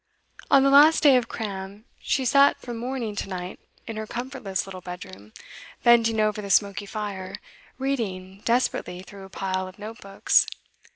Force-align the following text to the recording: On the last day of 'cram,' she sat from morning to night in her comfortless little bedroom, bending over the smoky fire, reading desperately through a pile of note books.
On 0.49 0.63
the 0.63 0.71
last 0.71 1.03
day 1.03 1.15
of 1.15 1.27
'cram,' 1.27 1.85
she 1.99 2.25
sat 2.25 2.59
from 2.59 2.77
morning 2.77 3.15
to 3.17 3.29
night 3.29 3.59
in 3.85 3.97
her 3.97 4.07
comfortless 4.07 4.65
little 4.65 4.81
bedroom, 4.81 5.31
bending 5.83 6.19
over 6.19 6.41
the 6.41 6.49
smoky 6.49 6.87
fire, 6.87 7.35
reading 7.77 8.41
desperately 8.43 9.03
through 9.03 9.25
a 9.25 9.29
pile 9.29 9.67
of 9.67 9.77
note 9.77 10.01
books. 10.01 10.47